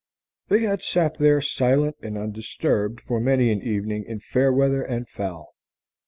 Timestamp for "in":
4.07-4.19